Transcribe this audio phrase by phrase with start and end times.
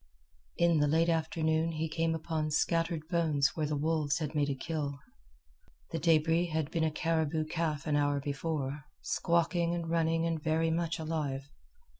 [0.57, 4.55] In the late afternoon he came upon scattered bones where the wolves had made a
[4.55, 4.97] kill.
[5.91, 10.71] The debris had been a caribou calf an hour before, squawking and running and very
[10.71, 11.51] much alive.